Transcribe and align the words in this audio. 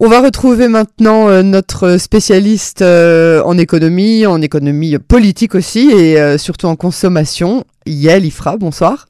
On 0.00 0.08
va 0.08 0.20
retrouver 0.20 0.68
maintenant 0.68 1.28
euh, 1.28 1.42
notre 1.42 1.98
spécialiste 1.98 2.82
euh, 2.82 3.42
en 3.42 3.58
économie, 3.58 4.26
en 4.26 4.40
économie 4.40 4.96
politique 4.98 5.56
aussi 5.56 5.90
et 5.90 6.20
euh, 6.20 6.38
surtout 6.38 6.66
en 6.66 6.76
consommation, 6.76 7.64
Yael 7.84 8.24
Ifra. 8.24 8.56
Bonsoir. 8.56 9.08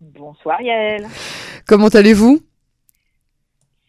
Bonsoir 0.00 0.60
Yael. 0.62 1.06
Comment 1.66 1.88
allez-vous? 1.88 2.40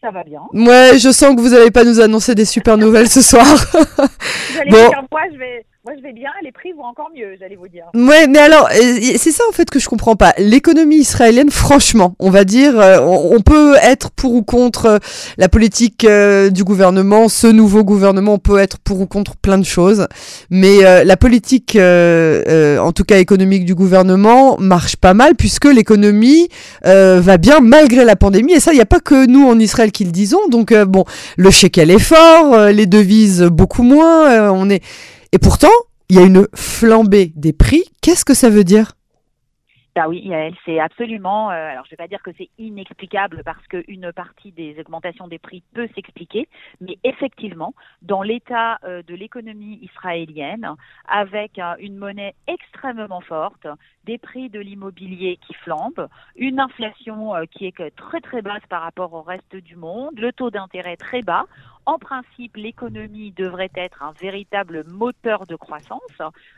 Ça 0.02 0.10
va 0.10 0.22
bien. 0.22 0.42
Ouais, 0.52 0.98
je 0.98 1.10
sens 1.10 1.34
que 1.34 1.40
vous 1.40 1.48
n'allez 1.50 1.70
pas 1.70 1.84
nous 1.84 2.00
annoncer 2.00 2.34
des 2.34 2.44
super 2.44 2.76
nouvelles 2.76 3.08
ce 3.08 3.22
soir. 3.22 3.46
Vous 3.46 4.58
allez 4.60 4.70
Bon. 4.70 4.88
dire, 4.88 5.02
moi 5.10 5.22
je 5.32 5.38
vais, 5.38 5.64
moi 5.86 5.94
je 5.96 6.02
vais 6.02 6.12
bien, 6.12 6.30
les 6.42 6.50
prix 6.50 6.72
vont 6.72 6.82
encore 6.82 7.10
mieux, 7.14 7.36
j'allais 7.38 7.54
vous 7.54 7.68
dire. 7.68 7.84
Ouais, 7.94 8.26
mais 8.26 8.40
alors, 8.40 8.68
euh, 8.74 9.16
c'est 9.16 9.30
ça 9.30 9.44
en 9.48 9.52
fait 9.52 9.70
que 9.70 9.78
je 9.78 9.88
comprends 9.88 10.16
pas. 10.16 10.34
L'économie 10.36 10.96
israélienne, 10.96 11.48
franchement, 11.48 12.16
on 12.18 12.28
va 12.28 12.42
dire, 12.42 12.76
euh, 12.80 12.98
on, 13.00 13.40
peut 13.40 13.76
être 13.80 14.10
pour 14.10 14.34
ou 14.34 14.42
contre 14.42 14.86
euh, 14.86 14.98
la 15.38 15.48
politique 15.48 16.04
du 16.04 16.64
gouvernement, 16.64 17.28
ce 17.28 17.46
nouveau 17.46 17.84
gouvernement, 17.84 18.34
on 18.34 18.38
peut 18.40 18.58
être 18.58 18.78
pour 18.78 19.00
ou 19.00 19.06
contre 19.06 19.36
plein 19.36 19.58
de 19.58 19.64
choses, 19.64 20.08
mais 20.50 20.82
la 21.04 21.16
politique, 21.16 21.76
en 21.76 22.92
tout 22.92 23.04
cas 23.04 23.18
économique 23.18 23.64
du 23.64 23.76
gouvernement, 23.76 24.56
marche 24.58 24.96
pas 24.96 25.14
mal 25.14 25.36
puisque 25.36 25.66
l'économie 25.66 26.48
va 26.82 27.36
bien 27.36 27.60
malgré 27.60 28.04
la 28.04 28.16
pandémie. 28.16 28.54
Et 28.54 28.60
ça, 28.60 28.72
il 28.72 28.76
n'y 28.76 28.82
a 28.82 28.86
pas 28.86 29.00
que 29.00 29.26
nous 29.26 29.46
en 29.46 29.58
Israël 29.60 29.92
qui 29.92 30.04
le 30.04 30.10
disons. 30.10 30.48
Donc 30.48 30.74
bon, 30.74 31.04
le 31.36 31.50
shekel 31.50 31.92
est 31.92 32.00
fort, 32.00 32.66
les 32.70 32.86
devises 32.86 33.42
beaucoup 33.42 33.84
moins. 33.84 34.50
on 34.50 34.68
est 34.68 34.82
et 35.32 35.38
pourtant, 35.38 35.68
il 36.08 36.16
y 36.16 36.18
a 36.18 36.22
une 36.24 36.46
flambée 36.54 37.32
des 37.34 37.52
prix. 37.52 37.84
Qu'est-ce 38.02 38.24
que 38.24 38.34
ça 38.34 38.50
veut 38.50 38.64
dire? 38.64 38.92
Bah 39.96 40.08
oui, 40.08 40.30
c'est 40.66 40.78
absolument. 40.78 41.50
euh, 41.50 41.54
alors 41.54 41.86
je 41.86 41.90
vais 41.92 41.96
pas 41.96 42.06
dire 42.06 42.22
que 42.22 42.30
c'est 42.36 42.50
inexplicable 42.58 43.40
parce 43.46 43.66
qu'une 43.66 44.12
partie 44.12 44.52
des 44.52 44.78
augmentations 44.78 45.26
des 45.26 45.38
prix 45.38 45.62
peut 45.72 45.88
s'expliquer, 45.94 46.50
mais 46.82 46.98
effectivement, 47.02 47.72
dans 48.02 48.20
l'état 48.20 48.78
euh, 48.84 49.02
de 49.02 49.14
l'économie 49.14 49.78
israélienne, 49.80 50.68
avec 51.08 51.58
une 51.78 51.96
monnaie 51.96 52.34
extrêmement 52.46 53.22
forte, 53.22 53.66
des 54.04 54.18
prix 54.18 54.50
de 54.50 54.60
l'immobilier 54.60 55.38
qui 55.46 55.54
flambent, 55.54 56.08
une 56.36 56.60
inflation 56.60 57.34
euh, 57.34 57.44
qui 57.50 57.64
est 57.64 57.96
très 57.96 58.20
très 58.20 58.42
basse 58.42 58.66
par 58.68 58.82
rapport 58.82 59.14
au 59.14 59.22
reste 59.22 59.56
du 59.56 59.76
monde, 59.76 60.18
le 60.18 60.30
taux 60.30 60.50
d'intérêt 60.50 60.98
très 60.98 61.22
bas. 61.22 61.46
En 61.86 61.98
principe, 61.98 62.56
l'économie 62.56 63.30
devrait 63.30 63.70
être 63.76 64.02
un 64.02 64.12
véritable 64.20 64.82
moteur 64.88 65.46
de 65.46 65.54
croissance. 65.54 66.00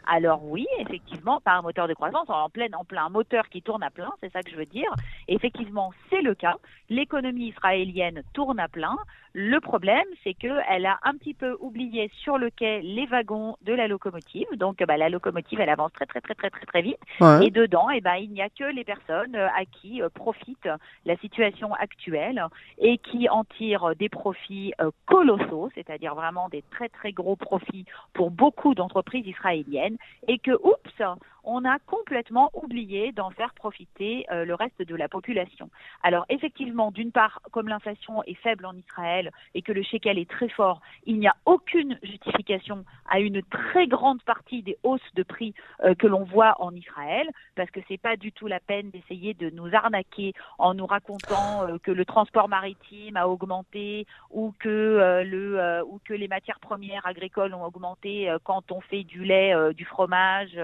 Alors 0.07 0.43
oui, 0.43 0.67
effectivement, 0.79 1.39
pas 1.43 1.53
un 1.53 1.62
moteur 1.62 1.87
de 1.87 1.93
croissance, 1.93 2.31
en 2.31 2.48
plein, 2.48 2.69
en 2.73 2.84
plein 2.84 3.05
un 3.05 3.11
moteur 3.11 3.51
qui 3.51 3.61
tourne 3.61 3.83
à 3.83 3.91
plein, 3.91 4.11
c'est 4.23 4.33
ça 4.33 4.43
que 4.43 4.51
je 4.51 4.56
veux 4.56 4.65
dire. 4.65 4.91
Effectivement, 5.29 5.93
c'est 6.09 6.23
le 6.23 6.34
cas. 6.34 6.56
L'économie 6.89 7.49
israélienne 7.49 8.23
tourne 8.33 8.59
à 8.59 8.69
plein. 8.69 8.97
Le 9.33 9.61
problème, 9.61 10.07
c'est 10.25 10.34
qu'elle 10.34 10.87
a 10.87 10.98
un 11.03 11.15
petit 11.15 11.34
peu 11.34 11.57
oublié 11.61 12.11
sur 12.23 12.39
le 12.39 12.51
quai 12.51 12.81
les 12.83 13.07
wagons 13.07 13.57
de 13.62 13.73
la 13.73 13.89
locomotive. 13.89 14.47
Donc, 14.57 14.83
bah, 14.83 14.97
la 14.97 15.09
locomotive, 15.09 15.61
elle 15.61 15.69
avance 15.69 15.93
très, 15.93 16.07
très, 16.07 16.21
très, 16.21 16.34
très, 16.34 16.51
très, 16.51 16.67
très 16.67 16.83
vite. 16.83 16.98
Et 17.43 17.51
dedans, 17.51 17.91
eh 17.91 18.01
ben, 18.01 18.17
il 18.17 18.31
n'y 18.31 18.43
a 18.43 18.49
que 18.49 18.65
les 18.65 18.84
personnes 18.84 19.37
euh, 19.37 19.49
à 19.49 19.65
qui 19.65 20.03
euh, 20.03 20.09
profite 20.09 20.69
la 21.05 21.17
situation 21.17 21.75
actuelle 21.75 22.45
et 22.79 22.99
qui 22.99 23.29
en 23.29 23.45
tirent 23.45 23.95
des 23.97 24.09
profits 24.09 24.73
euh, 24.81 24.91
colossaux, 25.06 25.71
c'est-à-dire 25.75 26.15
vraiment 26.15 26.49
des 26.49 26.62
très 26.71 26.89
très 26.89 27.12
gros 27.12 27.37
profits 27.37 27.84
pour 28.15 28.31
beaucoup 28.31 28.75
d'entreprises 28.75 29.27
israéliennes 29.27 29.97
et 30.27 30.39
que, 30.39 30.53
oups, 30.53 31.03
on 31.50 31.64
a 31.64 31.78
complètement 31.78 32.50
oublié 32.52 33.10
d'en 33.12 33.30
faire 33.30 33.54
profiter 33.54 34.27
euh, 34.30 34.44
le 34.44 34.54
reste 34.54 34.82
de 34.82 34.94
la 34.94 35.08
population. 35.08 35.70
Alors 36.02 36.27
effectivement, 36.28 36.91
d'une 36.91 37.10
part, 37.10 37.41
comme 37.52 37.68
l'inflation 37.68 38.22
est 38.24 38.34
faible 38.34 38.66
en 38.66 38.77
Israël 38.77 39.30
et 39.54 39.62
que 39.62 39.72
le 39.72 39.82
shekel 39.82 40.19
est 40.19 40.28
très 40.30 40.50
fort, 40.50 40.82
il 41.06 41.19
n'y 41.19 41.26
a 41.26 41.34
aucune 41.46 41.98
justification 42.02 42.84
à 43.08 43.20
une 43.20 43.42
très 43.44 43.86
grande 43.86 44.22
partie 44.24 44.62
des 44.62 44.76
hausses 44.82 45.14
de 45.14 45.22
prix 45.22 45.54
euh, 45.84 45.94
que 45.94 46.06
l'on 46.06 46.24
voit 46.24 46.54
en 46.60 46.75
Israël, 46.75 47.26
parce 47.56 47.70
que 47.70 47.81
c'est 47.88 47.97
pas 47.97 48.16
du 48.16 48.31
tout 48.31 48.47
la 48.47 48.60
peine 48.60 48.91
d'essayer 48.91 49.32
de 49.32 49.48
nous 49.48 49.75
arnaquer 49.75 50.34
en 50.58 50.75
nous 50.75 50.87
racontant 50.87 51.66
euh, 51.66 51.78
que 51.82 51.91
le 51.91 52.04
transport 52.04 52.48
maritime 52.48 53.16
a 53.16 53.26
augmenté 53.26 54.06
ou 54.31 54.53
que 54.58 55.82
ou 55.82 55.98
que 56.04 56.12
les 56.12 56.28
matières 56.28 56.60
premières 56.60 57.06
agricoles 57.06 57.54
ont 57.54 57.64
augmenté 57.64 58.31
quand 58.44 58.70
on 58.70 58.81
fait 58.82 59.04
du 59.04 59.25
lait, 59.25 59.54
du 59.75 59.84
fromage, 59.87 60.58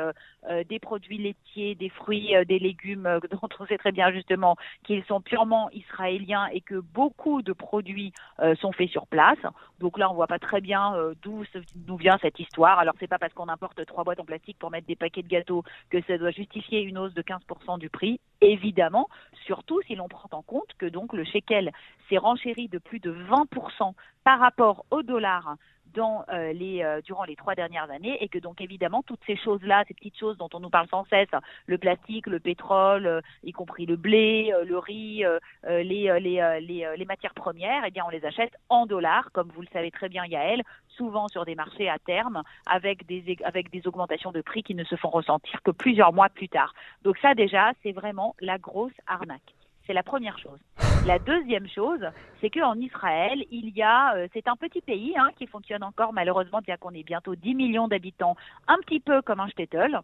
euh, 0.51 0.63
des 0.75 0.81
produits 0.81 1.19
laitiers, 1.19 1.77
des 1.77 1.89
fruits, 1.89 2.35
euh, 2.35 2.45
des 2.45 2.59
légumes 2.59 3.07
euh, 3.07 3.21
dont 3.31 3.49
on 3.61 3.67
sait 3.67 3.79
très 3.79 3.93
bien 3.93 4.11
justement 4.11 4.57
qu'ils 4.83 5.05
sont 5.05 5.21
purement 5.21 5.71
israéliens 5.71 6.47
et 6.53 6.61
que 6.61 6.81
beaucoup 6.81 7.43
de 7.43 7.53
produits 7.53 8.13
euh, 8.41 8.57
sont 8.57 8.73
faits 8.73 8.91
sur 8.91 9.07
place. 9.07 9.39
Donc 9.79 9.99
là, 9.99 10.11
on 10.11 10.15
voit 10.15 10.27
pas 10.27 10.41
très 10.41 10.61
bien 10.61 10.95
d'où 11.23 11.97
vient 11.97 12.19
cette 12.21 12.41
histoire. 12.41 12.79
Alors 12.81 12.95
c'est 12.99 13.07
pas 13.07 13.19
parce 13.19 13.33
qu'on 13.35 13.49
importe 13.49 13.85
trois 13.87 14.03
boîtes 14.03 14.19
en 14.19 14.25
plastique 14.25 14.59
pour 14.59 14.71
mettre 14.71 14.89
des 14.89 14.97
paquets 14.97 15.23
de 15.23 15.29
gâteaux 15.29 15.63
que 15.91 16.03
ça 16.09 16.19
doit 16.19 16.31
justifier 16.31 16.81
une 16.83 16.99
hausse 16.99 17.15
de 17.15 17.23
15% 17.23 17.79
du 17.79 17.89
prix. 17.89 18.19
Évidemment, 18.41 19.09
surtout 19.47 19.81
si 19.87 19.95
l'on 19.95 20.09
prend 20.09 20.29
en 20.33 20.43
compte 20.43 20.73
que 20.79 20.87
donc 20.87 21.13
le 21.13 21.25
shekel 21.25 21.71
s'est 22.09 22.19
renchéri 22.19 22.69
de 22.69 22.79
plus 22.79 22.99
de 22.99 23.13
20% 23.13 23.93
par 24.25 24.41
rapport 24.41 24.87
au 24.91 25.03
dollar 25.03 25.57
euh, 25.99 26.53
euh, 26.55 27.01
durant 27.03 27.25
les 27.25 27.37
trois 27.37 27.55
dernières 27.55 27.91
années 27.91 28.17
et 28.23 28.29
que 28.29 28.39
donc 28.39 28.61
évidemment 28.61 29.03
toutes 29.03 29.21
ces 29.27 29.37
choses 29.37 29.63
là 29.63 29.85
ces 29.87 29.95
petites 29.95 30.19
choses 30.19 30.37
dont 30.39 30.49
on 30.53 30.61
nous 30.61 30.71
parle 30.71 30.89
sans 30.89 31.05
cesse 31.05 31.29
le 31.67 31.79
plastique 31.79 32.27
le 32.27 32.41
pétrole 32.41 33.07
euh, 33.07 33.21
y 33.43 33.53
compris 33.53 33.87
le 33.87 33.97
blé 33.97 34.53
le 34.67 34.79
riz 34.79 35.25
les 35.67 36.21
les 36.21 36.87
les, 36.97 37.05
matières 37.05 37.35
premières 37.35 37.85
eh 37.87 37.91
bien 37.91 38.05
on 38.07 38.11
les 38.11 38.25
achète 38.25 38.53
en 38.69 38.87
dollars 38.87 39.31
comme 39.33 39.51
vous 39.55 39.61
le 39.61 39.69
savez 39.73 39.91
très 39.91 40.09
bien 40.09 40.25
Yael 40.25 40.63
souvent 40.89 41.29
sur 41.29 41.45
des 41.45 41.55
marchés 41.55 41.89
à 41.89 41.99
terme 41.99 42.43
avec 42.67 43.07
des 43.07 43.37
avec 43.45 43.71
des 43.71 43.87
augmentations 43.87 44.33
de 44.33 44.41
prix 44.41 44.63
qui 44.63 44.75
ne 44.75 44.85
se 44.85 44.97
font 44.97 45.11
ressentir 45.11 45.63
que 45.63 45.71
plusieurs 45.71 46.13
mois 46.13 46.29
plus 46.29 46.49
tard 46.49 46.75
donc 47.03 47.19
ça 47.19 47.35
déjà 47.35 47.73
c'est 47.83 47.93
vraiment 47.93 48.35
la 48.41 48.59
grosse 48.59 48.99
arnaque 49.07 49.55
c'est 49.87 49.93
la 49.93 50.03
première 50.03 50.39
chose. 50.39 50.59
La 51.05 51.19
deuxième 51.19 51.69
chose, 51.69 52.01
c'est 52.41 52.49
qu'en 52.49 52.77
Israël, 52.77 53.45
il 53.51 53.69
y 53.77 53.83
a, 53.83 54.15
euh, 54.17 54.27
c'est 54.33 54.49
un 54.49 54.57
petit 54.57 54.81
pays 54.81 55.13
hein, 55.19 55.29
qui 55.37 55.47
fonctionne 55.47 55.83
encore 55.83 56.15
malheureusement, 56.15 56.61
bien 56.61 56.79
qu'on 56.79 56.95
ait 56.95 57.03
bientôt 57.03 57.35
10 57.35 57.55
millions 57.55 57.89
d'habitants, 57.89 58.37
un 58.69 58.79
petit 58.79 59.01
peu 59.01 59.21
comme 59.21 59.39
un 59.39 59.49
shtetl. 59.49 60.01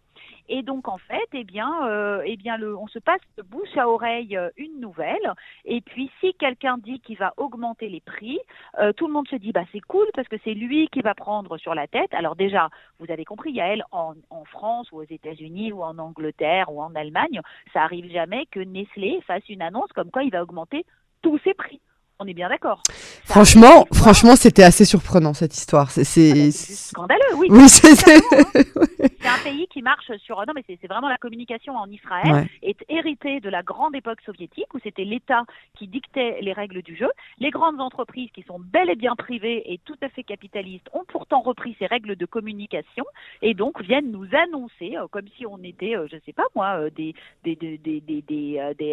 Et 0.50 0.62
donc 0.62 0.88
en 0.88 0.98
fait, 0.98 1.26
eh 1.32 1.44
bien, 1.44 1.86
euh, 1.86 2.22
eh 2.26 2.36
bien, 2.36 2.58
le, 2.58 2.76
on 2.76 2.86
se 2.86 2.98
passe 2.98 3.22
de 3.38 3.42
bouche 3.42 3.74
à 3.78 3.88
oreille 3.88 4.36
euh, 4.36 4.50
une 4.58 4.78
nouvelle. 4.78 5.32
Et 5.64 5.80
puis 5.80 6.10
si 6.20 6.34
quelqu'un 6.34 6.76
dit 6.76 7.00
qu'il 7.00 7.16
va 7.16 7.32
augmenter 7.38 7.88
les 7.88 8.00
prix, 8.00 8.38
euh, 8.78 8.92
tout 8.92 9.06
le 9.06 9.14
monde 9.14 9.28
se 9.28 9.36
dit 9.36 9.52
bah 9.52 9.64
c'est 9.72 9.80
cool 9.80 10.06
parce 10.14 10.28
que 10.28 10.36
c'est 10.44 10.52
lui 10.52 10.88
qui 10.88 11.00
va 11.00 11.14
prendre 11.14 11.56
sur 11.56 11.74
la 11.74 11.86
tête. 11.86 12.12
Alors 12.12 12.36
déjà, 12.36 12.68
vous 12.98 13.10
avez 13.10 13.24
compris, 13.24 13.52
Yael, 13.52 13.84
en, 13.90 14.12
en 14.28 14.44
France 14.44 14.92
ou 14.92 14.98
aux 14.98 15.08
États-Unis 15.08 15.72
ou 15.72 15.82
en 15.82 15.96
Angleterre 15.96 16.70
ou 16.70 16.82
en 16.82 16.94
Allemagne, 16.94 17.40
ça 17.72 17.84
arrive 17.84 18.10
jamais 18.12 18.44
que 18.50 18.60
Nestlé 18.60 19.22
fasse 19.26 19.48
une 19.48 19.62
annonce 19.62 19.90
comme 19.94 20.10
quoi 20.10 20.24
il 20.24 20.30
va 20.30 20.42
augmenter 20.42 20.84
tous 21.22 21.38
ses 21.44 21.54
prix. 21.54 21.80
On 22.22 22.26
est 22.26 22.34
bien 22.34 22.50
d'accord. 22.50 22.82
Franchement, 23.24 23.86
franchement, 23.94 24.36
c'était 24.36 24.62
assez 24.62 24.84
surprenant 24.84 25.32
cette 25.32 25.56
histoire. 25.56 25.90
C'est, 25.90 26.02
Ah 26.04 26.50
scandaleux, 26.52 27.34
oui. 27.36 27.46
oui, 27.50 27.66
c'est, 27.66 28.14
un 28.14 29.38
pays 29.42 29.66
qui 29.68 29.80
marche 29.80 30.10
sur. 30.18 30.36
Non, 30.46 30.52
mais 30.54 30.62
c'est 30.66 30.86
vraiment 30.86 31.08
la 31.08 31.16
communication 31.16 31.76
en 31.76 31.86
Israël 31.90 32.30
Ouais. 32.30 32.46
est 32.62 32.84
héritée 32.90 33.40
de 33.40 33.48
la 33.48 33.62
grande 33.62 33.94
époque 33.94 34.20
soviétique 34.26 34.66
où 34.74 34.78
c'était 34.82 35.04
l'État 35.04 35.44
qui 35.78 35.86
dictait 35.88 36.38
les 36.42 36.52
règles 36.52 36.82
du 36.82 36.94
jeu. 36.94 37.08
Les 37.38 37.50
grandes 37.50 37.80
entreprises 37.80 38.30
qui 38.34 38.42
sont 38.42 38.58
bel 38.60 38.90
et 38.90 38.96
bien 38.96 39.16
privées 39.16 39.62
et 39.72 39.78
tout 39.86 39.96
à 40.02 40.10
fait 40.10 40.22
capitalistes 40.22 40.88
ont 40.92 41.04
pourtant 41.08 41.40
repris 41.40 41.74
ces 41.78 41.86
règles 41.86 42.16
de 42.16 42.26
communication 42.26 43.04
et 43.40 43.54
donc 43.54 43.80
viennent 43.80 44.10
nous 44.10 44.26
annoncer 44.34 44.96
euh, 44.96 45.06
comme 45.10 45.26
si 45.38 45.46
on 45.46 45.58
était, 45.62 45.96
euh, 45.96 46.06
je 46.12 46.18
sais 46.26 46.34
pas 46.34 46.44
moi, 46.54 46.76
euh, 46.80 46.90
des 46.90 47.14
des 47.44 47.56
des 47.56 47.78
des 47.78 48.00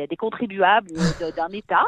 des, 0.07 0.17
contribuables 0.17 0.87
d'un 1.35 1.49
État 1.49 1.83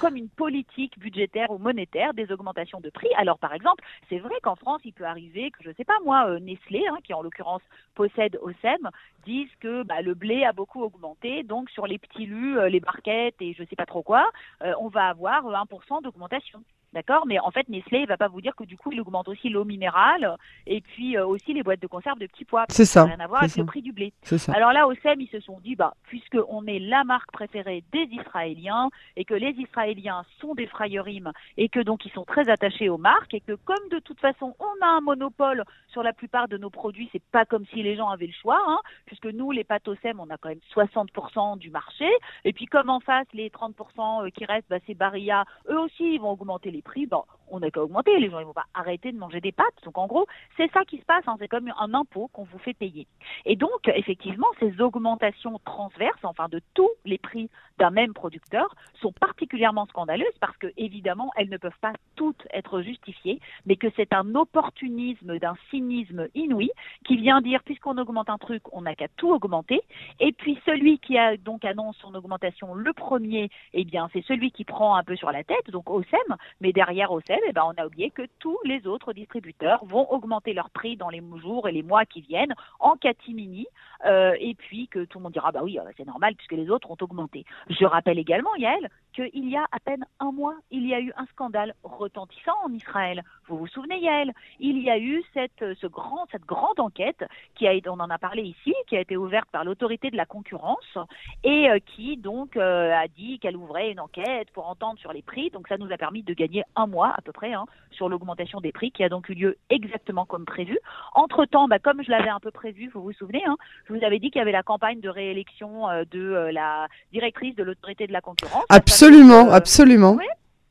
comme 0.00 0.16
une 0.16 0.28
politique 0.28 0.79
budgétaire 0.98 1.50
ou 1.50 1.58
monétaire 1.58 2.14
des 2.14 2.30
augmentations 2.32 2.80
de 2.80 2.90
prix. 2.90 3.08
Alors 3.16 3.38
par 3.38 3.52
exemple, 3.52 3.84
c'est 4.08 4.18
vrai 4.18 4.34
qu'en 4.42 4.56
France, 4.56 4.80
il 4.84 4.92
peut 4.92 5.04
arriver 5.04 5.50
que 5.50 5.62
je 5.62 5.70
sais 5.76 5.84
pas 5.84 5.98
moi, 6.04 6.28
euh, 6.28 6.38
Nestlé, 6.38 6.84
hein, 6.88 6.98
qui 7.04 7.12
en 7.14 7.22
l'occurrence 7.22 7.62
possède 7.94 8.38
OSEM, 8.42 8.90
disent 9.24 9.54
que 9.60 9.82
bah, 9.82 10.00
le 10.02 10.14
blé 10.14 10.44
a 10.44 10.52
beaucoup 10.52 10.82
augmenté, 10.82 11.42
donc 11.42 11.70
sur 11.70 11.86
les 11.86 11.98
petits 11.98 12.26
lus, 12.26 12.58
euh, 12.58 12.68
les 12.68 12.80
barquettes 12.80 13.40
et 13.40 13.54
je 13.54 13.64
sais 13.64 13.76
pas 13.76 13.86
trop 13.86 14.02
quoi, 14.02 14.30
euh, 14.62 14.72
on 14.80 14.88
va 14.88 15.08
avoir 15.08 15.46
euh, 15.46 15.54
1% 15.54 16.02
d'augmentation. 16.02 16.62
D'accord? 16.92 17.24
Mais 17.26 17.38
en 17.38 17.50
fait, 17.52 17.68
Nestlé, 17.68 18.00
il 18.00 18.06
va 18.06 18.16
pas 18.16 18.26
vous 18.28 18.40
dire 18.40 18.56
que 18.56 18.64
du 18.64 18.76
coup, 18.76 18.90
il 18.92 19.00
augmente 19.00 19.28
aussi 19.28 19.48
l'eau 19.48 19.64
minérale 19.64 20.36
et 20.66 20.80
puis 20.80 21.16
euh, 21.16 21.26
aussi 21.26 21.52
les 21.52 21.62
boîtes 21.62 21.80
de 21.80 21.86
conserve 21.86 22.18
de 22.18 22.26
petits 22.26 22.44
pois. 22.44 22.64
C'est 22.68 22.84
Ça 22.84 23.02
ça, 23.02 23.06
n'a 23.06 23.14
rien 23.14 23.24
à 23.24 23.28
voir 23.28 23.40
avec 23.42 23.52
ça. 23.52 23.60
le 23.60 23.66
prix 23.66 23.80
du 23.82 23.92
blé. 23.92 24.12
c'est 24.22 24.38
ça. 24.38 24.52
Alors 24.52 24.72
là, 24.72 24.88
au 24.88 24.94
SEM, 24.94 25.20
ils 25.20 25.28
se 25.28 25.40
sont 25.40 25.60
dit, 25.60 25.76
bah, 25.76 25.94
puisque 26.04 26.38
on 26.48 26.66
est 26.66 26.80
la 26.80 27.04
marque 27.04 27.30
préférée 27.30 27.84
des 27.92 28.08
Israéliens 28.10 28.90
et 29.16 29.24
que 29.24 29.34
les 29.34 29.50
Israéliens 29.50 30.24
sont 30.40 30.54
des 30.54 30.66
frayerim 30.66 31.32
et 31.56 31.68
que 31.68 31.80
donc 31.80 32.04
ils 32.04 32.12
sont 32.12 32.24
très 32.24 32.48
attachés 32.48 32.88
aux 32.88 32.98
marques 32.98 33.34
et 33.34 33.40
que 33.40 33.52
comme 33.52 33.88
de 33.90 33.98
toute 34.00 34.18
façon 34.20 34.56
on 34.58 34.84
a 34.84 34.88
un 34.88 35.00
monopole 35.00 35.64
sur 35.88 36.02
la 36.02 36.12
plupart 36.12 36.48
de 36.48 36.56
nos 36.56 36.70
produits, 36.70 37.08
c'est 37.12 37.22
pas 37.30 37.44
comme 37.44 37.66
si 37.66 37.82
les 37.82 37.96
gens 37.96 38.08
avaient 38.08 38.26
le 38.26 38.32
choix, 38.32 38.60
hein, 38.66 38.78
puisque 39.06 39.26
nous, 39.26 39.50
les 39.50 39.64
pâtes 39.64 39.88
au 39.88 39.94
SEM, 39.96 40.20
on 40.20 40.30
a 40.30 40.38
quand 40.38 40.48
même 40.48 40.58
60% 40.74 41.58
du 41.58 41.70
marché. 41.70 42.08
Et 42.44 42.52
puis 42.52 42.66
comme 42.66 42.90
en 42.90 43.00
face, 43.00 43.26
les 43.32 43.50
30% 43.50 44.30
qui 44.32 44.44
restent, 44.44 44.68
bah, 44.70 44.78
c'est 44.86 44.94
Barilla, 44.94 45.44
eux 45.68 45.78
aussi, 45.78 46.14
ils 46.14 46.20
vont 46.20 46.30
augmenter 46.30 46.70
les 46.70 46.79
les 46.80 46.82
prix, 46.82 47.06
bon, 47.06 47.24
on 47.50 47.60
n'a 47.60 47.70
qu'à 47.70 47.82
augmenter. 47.82 48.18
Les 48.18 48.30
gens 48.30 48.40
ne 48.40 48.44
vont 48.44 48.52
pas 48.52 48.66
arrêter 48.74 49.12
de 49.12 49.18
manger 49.18 49.40
des 49.40 49.52
pâtes. 49.52 49.66
Donc 49.84 49.98
en 49.98 50.06
gros, 50.06 50.26
c'est 50.56 50.70
ça 50.72 50.84
qui 50.84 50.98
se 50.98 51.04
passe. 51.04 51.24
Hein. 51.26 51.36
c'est 51.38 51.48
comme 51.48 51.70
un 51.78 51.94
impôt 51.94 52.28
qu'on 52.32 52.44
vous 52.44 52.58
fait 52.58 52.74
payer. 52.74 53.06
Et 53.44 53.56
donc 53.56 53.88
effectivement, 53.88 54.46
ces 54.58 54.80
augmentations 54.80 55.60
transverses, 55.64 56.24
enfin 56.24 56.48
de 56.48 56.60
tous 56.74 56.90
les 57.04 57.18
prix 57.18 57.50
d'un 57.78 57.90
même 57.90 58.14
producteur, 58.14 58.74
sont 59.00 59.12
particulièrement 59.12 59.86
scandaleuses 59.86 60.26
parce 60.40 60.56
que 60.56 60.68
évidemment, 60.76 61.30
elles 61.36 61.48
ne 61.48 61.56
peuvent 61.56 61.72
pas 61.80 61.92
toutes 62.16 62.46
être 62.52 62.82
justifiées, 62.82 63.40
mais 63.66 63.76
que 63.76 63.88
c'est 63.96 64.12
un 64.12 64.34
opportunisme, 64.34 65.38
d'un 65.38 65.54
cynisme 65.70 66.28
inouï 66.34 66.70
qui 67.04 67.16
vient 67.16 67.40
dire 67.40 67.62
puisqu'on 67.64 67.98
augmente 67.98 68.30
un 68.30 68.38
truc, 68.38 68.62
on 68.72 68.82
n'a 68.82 68.94
qu'à 68.94 69.08
tout 69.16 69.30
augmenter. 69.30 69.80
Et 70.18 70.32
puis 70.32 70.58
celui 70.66 70.98
qui 70.98 71.18
a 71.18 71.36
donc 71.36 71.64
annonce 71.64 71.96
son 71.98 72.14
augmentation 72.14 72.74
le 72.74 72.92
premier, 72.92 73.50
eh 73.72 73.84
bien 73.84 74.08
c'est 74.12 74.24
celui 74.26 74.50
qui 74.52 74.64
prend 74.64 74.96
un 74.96 75.02
peu 75.02 75.16
sur 75.16 75.30
la 75.30 75.44
tête, 75.44 75.70
donc 75.70 75.90
OSEM, 75.90 76.36
mais 76.60 76.72
derrière 76.72 77.12
OSEM, 77.12 77.39
eh 77.48 77.52
ben, 77.52 77.62
on 77.64 77.80
a 77.80 77.86
oublié 77.86 78.10
que 78.10 78.26
tous 78.38 78.58
les 78.64 78.86
autres 78.86 79.12
distributeurs 79.12 79.84
vont 79.84 80.10
augmenter 80.10 80.52
leur 80.52 80.70
prix 80.70 80.96
dans 80.96 81.08
les 81.08 81.22
jours 81.42 81.68
et 81.68 81.72
les 81.72 81.82
mois 81.82 82.04
qui 82.04 82.20
viennent 82.20 82.54
en 82.78 82.96
catimini, 82.96 83.66
euh, 84.06 84.34
et 84.38 84.54
puis 84.54 84.88
que 84.88 85.04
tout 85.04 85.18
le 85.18 85.24
monde 85.24 85.32
dira 85.32 85.52
bah 85.52 85.60
oui, 85.62 85.78
euh, 85.78 85.82
c'est 85.96 86.06
normal 86.06 86.34
puisque 86.34 86.52
les 86.52 86.70
autres 86.70 86.90
ont 86.90 86.96
augmenté. 87.00 87.44
Je 87.68 87.84
rappelle 87.84 88.18
également, 88.18 88.54
Yael, 88.56 88.88
qu'il 89.12 89.48
y 89.48 89.56
a 89.56 89.66
à 89.72 89.80
peine 89.80 90.04
un 90.20 90.32
mois, 90.32 90.56
il 90.70 90.86
y 90.86 90.94
a 90.94 91.00
eu 91.00 91.12
un 91.16 91.26
scandale 91.26 91.74
retentissant 91.82 92.54
en 92.64 92.72
Israël. 92.72 93.22
Vous 93.48 93.58
vous 93.58 93.66
souvenez, 93.66 93.98
Yael? 93.98 94.32
Il 94.58 94.78
y 94.78 94.90
a 94.90 94.98
eu 94.98 95.22
cette, 95.34 95.64
ce 95.74 95.86
grand, 95.86 96.26
cette 96.30 96.44
grande 96.44 96.78
enquête 96.78 97.24
qui 97.54 97.66
a, 97.66 97.72
on 97.86 98.00
en 98.00 98.10
a 98.10 98.18
parlé 98.18 98.42
ici, 98.42 98.74
qui 98.86 98.96
a 98.96 99.00
été 99.00 99.16
ouverte 99.16 99.48
par 99.50 99.64
l'autorité 99.64 100.10
de 100.10 100.16
la 100.16 100.26
concurrence 100.26 100.98
et 101.44 101.68
euh, 101.68 101.78
qui 101.78 102.16
donc 102.16 102.56
a 102.56 103.08
dit 103.08 103.38
qu'elle 103.38 103.56
ouvrait 103.56 103.90
une 103.90 104.00
enquête 104.00 104.50
pour 104.52 104.68
entendre 104.68 104.98
sur 104.98 105.12
les 105.12 105.22
prix. 105.22 105.50
Donc 105.50 105.68
ça 105.68 105.76
nous 105.76 105.92
a 105.92 105.96
permis 105.96 106.22
de 106.22 106.34
gagner 106.34 106.64
un 106.76 106.86
mois 106.86 107.12
à 107.16 107.20
peu 107.22 107.32
près 107.32 107.52
hein, 107.52 107.66
sur 107.90 108.08
l'augmentation 108.08 108.60
des 108.60 108.72
prix 108.72 108.90
qui 108.92 109.04
a 109.04 109.08
donc 109.08 109.28
eu 109.28 109.34
lieu 109.34 109.56
exactement 109.68 110.24
comme 110.24 110.44
prévu. 110.44 110.78
Entre-temps, 111.14 111.68
bah, 111.68 111.78
comme 111.78 112.02
je 112.02 112.10
l'avais 112.10 112.28
un 112.28 112.40
peu 112.40 112.50
prévu, 112.50 112.90
vous 112.92 113.02
vous 113.02 113.12
souvenez, 113.12 113.42
hein, 113.46 113.56
je 113.90 113.98
vous 113.98 114.04
avais 114.04 114.18
dit 114.18 114.30
qu'il 114.30 114.38
y 114.38 114.42
avait 114.42 114.52
la 114.52 114.62
campagne 114.62 115.00
de 115.00 115.08
réélection 115.08 115.88
euh, 115.88 116.04
de 116.10 116.20
euh, 116.20 116.52
la 116.52 116.88
directrice 117.12 117.54
de 117.56 117.64
l'autorité 117.64 118.06
de 118.06 118.12
la 118.12 118.20
concurrence. 118.20 118.64
Absolument, 118.68 119.48
euh, 119.48 119.54
absolument. 119.54 120.16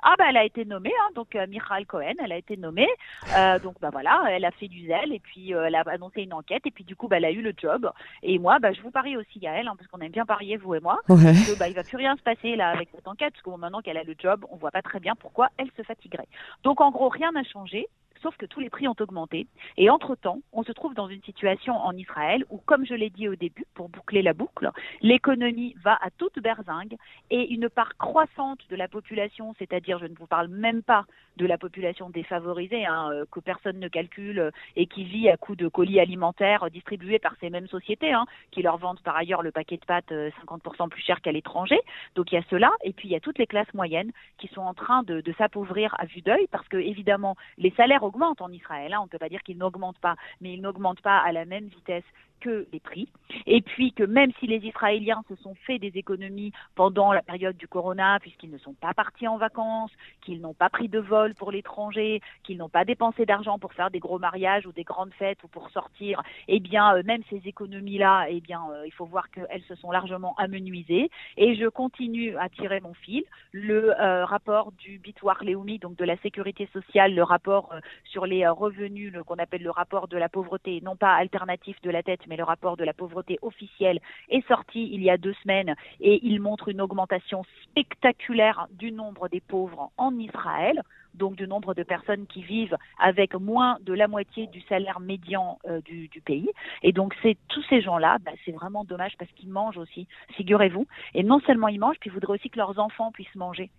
Ah 0.02 0.14
bah 0.18 0.24
elle 0.30 0.38
a 0.38 0.46
été 0.46 0.64
nommée, 0.64 0.94
hein, 0.98 1.10
donc 1.14 1.36
euh, 1.36 1.46
Michal 1.46 1.86
Cohen, 1.86 2.14
elle 2.24 2.32
a 2.32 2.38
été 2.38 2.56
nommée. 2.56 2.88
Euh, 3.36 3.60
donc 3.60 3.76
bah 3.82 3.90
voilà, 3.92 4.24
elle 4.30 4.46
a 4.46 4.52
fait 4.52 4.70
du 4.70 4.88
zèle 4.88 5.12
et 5.12 5.20
puis 5.20 5.52
elle 5.52 5.76
a 5.76 5.82
annoncé 5.82 6.22
une 6.22 6.32
enquête 6.32 6.62
et 6.66 6.72
puis 6.72 6.86
du 6.86 6.96
coup 6.96 7.10
bah, 7.10 7.18
elle 7.18 7.26
a 7.26 7.32
eu 7.32 7.42
le 7.42 7.54
job. 7.62 7.92
Et 8.24 8.40
moi 8.40 8.60
bah 8.60 8.72
je 8.72 8.82
vous 8.82 8.92
parie 8.92 9.18
aussi 9.18 9.46
à 9.46 9.56
elle, 9.56 9.68
hein, 9.68 9.74
parce 9.78 9.90
qu'on 9.90 10.00
aime 10.00 10.14
bien 10.14 10.26
parier 10.26 10.56
vous 10.56 10.74
et 10.74 10.80
moi, 10.80 11.00
ouais. 11.10 11.34
que 11.34 11.60
bah 11.60 11.68
il 11.68 11.76
va 11.76 11.84
plus 11.84 11.98
rien 11.98 12.16
se 12.16 12.22
passer 12.22 12.56
là 12.56 12.70
avec 12.70 12.88
cette 12.96 13.10
enquête, 13.10 13.34
parce 13.34 13.44
que 13.44 13.60
maintenant 13.60 13.82
qu'elle 13.82 13.98
a 13.98 14.04
le 14.04 14.16
job, 14.18 14.46
on 14.50 14.56
voit 14.56 14.72
pas 14.72 14.82
très 14.82 15.02
bien 15.02 15.16
pourquoi 15.20 15.50
elle 15.58 15.70
se 15.76 15.84
fatiguerait. 15.84 16.30
Donc 16.64 16.80
en 16.80 16.92
gros 16.92 17.10
rien 17.10 17.34
n'a 17.34 17.44
changé 17.44 17.90
sauf 18.22 18.36
que 18.38 18.46
tous 18.46 18.60
les 18.60 18.70
prix 18.70 18.88
ont 18.88 18.96
augmenté. 19.00 19.48
Et 19.78 19.90
entre-temps, 19.90 20.40
on 20.54 20.64
se 20.64 20.72
trouve 20.72 20.94
dans 20.94 21.08
une 21.08 21.22
situation 21.24 21.76
en 21.76 21.96
Israël 21.96 22.46
où, 22.50 22.58
comme 22.58 22.86
je 22.86 22.94
l'ai 22.94 23.10
dit 23.10 23.28
au 23.28 23.36
début, 23.36 23.66
pour 23.74 23.90
boucler 23.90 24.22
la 24.22 24.34
boucle, 24.34 24.70
l'économie 25.02 25.76
va 25.84 25.98
à 26.02 26.10
toute 26.12 26.40
berzingue 26.40 26.96
et 27.30 27.54
une 27.54 27.70
part 27.70 27.98
croissante 27.98 28.60
de 28.70 28.76
la 28.76 28.88
population, 28.88 29.56
c'est-à-dire, 29.60 30.00
je 30.00 30.06
ne 30.06 30.16
vous 30.16 30.28
parle 30.28 30.48
même 30.48 30.84
pas 30.84 31.06
de 31.40 31.46
la 31.46 31.58
population 31.58 32.10
défavorisée, 32.10 32.86
hein, 32.86 33.10
euh, 33.12 33.26
que 33.32 33.40
personne 33.40 33.80
ne 33.80 33.88
calcule 33.88 34.52
et 34.76 34.86
qui 34.86 35.06
vit 35.06 35.30
à 35.30 35.38
coup 35.38 35.56
de 35.56 35.68
colis 35.68 36.00
alimentaires 36.00 36.70
distribués 36.70 37.18
par 37.18 37.34
ces 37.40 37.50
mêmes 37.50 37.68
sociétés, 37.68 38.12
hein, 38.12 38.26
qui 38.52 38.62
leur 38.62 38.78
vendent 38.78 39.00
par 39.00 39.16
ailleurs 39.16 39.42
le 39.42 39.52
paquet 39.52 39.78
de 39.78 39.86
pâtes 39.86 40.12
50% 40.12 40.12
euh, 40.12 40.88
plus 40.90 41.02
cher 41.02 41.22
qu'à 41.22 41.32
l'étranger. 41.32 41.80
Donc 42.16 42.32
il 42.32 42.36
y 42.36 42.38
a 42.38 42.44
cela, 42.50 42.72
et 42.84 42.92
puis 42.92 43.08
il 43.08 43.12
y 43.12 43.16
a 43.16 43.22
toutes 43.22 43.40
les 43.40 43.48
classes 43.48 43.74
moyennes 43.74 44.12
qui 44.38 44.48
sont 44.50 44.62
en 44.62 44.74
train 44.74 45.04
de, 45.04 45.24
s'appauvrir 45.38 45.96
à 45.98 46.06
vue 46.06 46.22
d'œil, 46.22 46.48
parce 46.52 46.68
que 46.68 46.78
évidemment, 46.78 47.36
les 47.58 47.72
salaires 47.72 48.04
augmente 48.04 48.42
en 48.42 48.52
Israël. 48.52 48.94
Hein. 48.94 49.00
On 49.00 49.06
ne 49.06 49.10
peut 49.10 49.18
pas 49.18 49.30
dire 49.30 49.44
qu'il 49.44 49.58
n'augmente 49.58 49.98
pas, 50.00 50.16
mais 50.42 50.54
il 50.54 50.62
n'augmente 50.62 51.02
pas 51.02 51.20
à 51.20 51.32
la 51.32 51.46
même 51.46 51.68
vitesse 51.68 52.04
que 52.40 52.68
les 52.72 52.80
prix. 52.80 53.08
Et 53.46 53.62
puis 53.62 53.94
que 53.94 54.04
même 54.04 54.32
si 54.40 54.48
les 54.48 54.66
Israéliens 54.66 55.24
se 55.28 55.36
sont 55.36 55.56
fait 55.66 55.80
des 55.80 55.92
économies 55.96 56.52
pendant 56.76 57.14
la 57.14 57.22
période 57.22 57.58
du 57.58 57.68
corona, 57.68 58.20
puisqu'ils 58.20 58.50
ne 58.50 58.58
sont 58.58 58.74
pas 58.74 58.94
partis 58.94 59.28
en 59.28 59.38
vacances, 59.38 59.92
qu'ils 60.22 60.42
n'ont 60.42 60.54
pas 60.54 60.70
pris 60.70 60.90
de 60.90 61.00
vol 61.00 61.29
pour 61.36 61.52
l'étranger, 61.52 62.22
qu'ils 62.44 62.58
n'ont 62.58 62.70
pas 62.70 62.86
dépensé 62.86 63.26
d'argent 63.26 63.60
pour 63.60 63.74
faire 63.74 63.92
des 63.92 64.00
gros 64.00 64.20
mariages 64.20 64.66
ou 64.66 64.72
des 64.72 64.84
grandes 64.84 65.14
fêtes 65.14 65.44
ou 65.44 65.48
pour 65.48 65.70
sortir, 65.70 66.22
eh 66.48 66.60
bien 66.60 66.96
euh, 66.96 67.04
même 67.06 67.22
ces 67.30 67.42
économies-là, 67.46 68.28
eh 68.30 68.42
bien 68.42 68.62
euh, 68.72 68.86
il 68.86 68.92
faut 68.92 69.06
voir 69.06 69.30
qu'elles 69.32 69.64
se 69.68 69.76
sont 69.76 69.92
largement 69.92 70.36
amenuisées. 70.38 71.10
Et 71.38 71.56
je 71.56 71.68
continue 71.68 72.38
à 72.38 72.50
tirer 72.50 72.80
mon 72.80 72.94
fil. 72.94 73.24
Le 73.52 74.00
euh, 74.00 74.26
rapport 74.26 74.72
du 74.74 75.00
Bitoir 75.00 75.44
Leumi, 75.44 75.80
donc 75.80 75.96
de 75.96 76.06
la 76.06 76.18
sécurité 76.18 76.70
sociale, 76.74 77.14
le 77.14 77.24
rapport 77.24 77.74
sur 78.04 78.26
les 78.26 78.48
revenus, 78.48 79.14
qu'on 79.26 79.36
appelle 79.36 79.64
le 79.64 79.72
rapport 79.72 80.08
de 80.08 80.18
la 80.18 80.30
pauvreté, 80.30 80.82
non 80.82 80.96
pas 80.96 81.14
alternatif 81.14 81.80
de 81.82 81.90
la 81.90 82.04
tête, 82.04 82.22
mais 82.28 82.38
le 82.38 82.44
rapport 82.44 82.78
de 82.78 82.84
la 82.84 82.94
pauvreté 82.94 83.38
officielle, 83.42 84.00
est 84.30 84.46
sorti 84.48 84.90
il 84.92 85.02
y 85.02 85.10
a 85.10 85.18
deux 85.18 85.34
semaines 85.44 85.76
et 86.00 86.20
il 86.24 86.40
montre 86.40 86.70
une 86.70 86.82
augmentation 86.82 87.44
spectaculaire 87.64 88.68
du 88.72 88.92
nombre 88.92 89.28
des 89.30 89.42
pauvres 89.42 89.92
en 89.98 90.18
Israël 90.18 90.82
donc 91.20 91.36
du 91.36 91.48
nombre 91.48 91.76
de 91.76 91.84
personnes 91.84 92.26
qui 92.26 92.42
vivent 92.42 92.78
avec 92.98 93.36
moins 93.36 93.78
de 93.82 93.94
la 93.94 94.08
moitié 94.08 94.48
du 94.48 94.62
salaire 94.62 95.00
médian 95.00 95.60
euh, 95.68 95.82
du, 95.82 96.10
pays. 96.26 96.50
Et 96.84 96.92
donc 96.92 97.14
c'est 97.22 97.38
tous 97.50 97.64
ces 97.70 97.82
gens-là, 97.82 98.18
bah, 98.22 98.32
c'est 98.46 98.52
vraiment 98.52 98.84
dommage 98.84 99.14
parce 99.20 99.32
qu'ils 99.34 99.50
mangent 99.50 99.78
aussi, 99.78 100.08
figurez-vous. 100.36 100.88
Et 101.14 101.24
non 101.24 101.40
seulement 101.42 101.68
ils 101.68 101.80
mangent, 101.80 102.00
puis 102.00 102.10
ils 102.10 102.14
voudraient 102.14 102.34
aussi 102.34 102.50
que 102.50 102.58
leurs 102.58 102.80
enfants 102.80 103.12
puissent 103.12 103.36
manger. 103.36 103.70